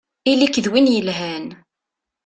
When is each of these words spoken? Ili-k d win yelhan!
Ili-k 0.31 0.55
d 0.63 0.67
win 0.71 0.91
yelhan! 0.93 1.45